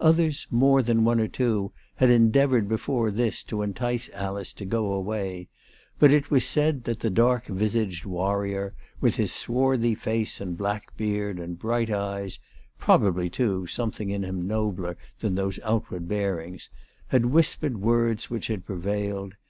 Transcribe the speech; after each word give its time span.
Others, 0.00 0.46
more 0.50 0.80
than 0.80 1.04
one 1.04 1.20
or 1.20 1.28
two, 1.28 1.70
had 1.96 2.08
endea 2.08 2.48
voured 2.48 2.68
before 2.70 3.10
this 3.10 3.42
to 3.42 3.60
entice 3.60 4.08
Alice 4.14 4.54
to 4.54 4.64
"go 4.64 4.90
away," 4.92 5.48
but 5.98 6.10
it 6.10 6.30
was 6.30 6.46
said 6.46 6.84
that 6.84 7.00
the 7.00 7.10
dark 7.10 7.48
visaged 7.48 8.06
warrior, 8.06 8.72
with 9.02 9.16
his 9.16 9.30
swarthy 9.30 9.94
face 9.94 10.40
and 10.40 10.56
black 10.56 10.96
beard, 10.96 11.38
and 11.38 11.58
bright 11.58 11.90
eyes, 11.90 12.38
pro 12.78 12.98
bably, 12.98 13.30
too, 13.30 13.66
something 13.66 14.08
in 14.08 14.24
him 14.24 14.46
nobler 14.48 14.96
than 15.18 15.34
those 15.34 15.60
outward 15.62 16.08
bearings, 16.08 16.70
had 17.08 17.26
whispered 17.26 17.76
words 17.78 18.30
which 18.30 18.46
had 18.46 18.64
prevailed. 18.64 19.34